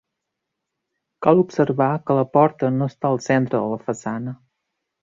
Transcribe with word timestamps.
Cal 1.27 1.43
observar 1.43 1.91
que 2.09 2.17
la 2.21 2.27
porta 2.39 2.73
no 2.81 2.89
està 2.95 3.13
al 3.13 3.25
centre 3.31 3.59
de 3.65 3.73
la 3.77 3.83
façana. 3.93 4.37